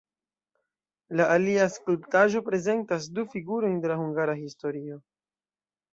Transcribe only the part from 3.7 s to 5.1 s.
de la hungara historio.